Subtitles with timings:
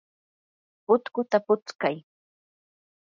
[0.93, 1.95] utkuta putskay.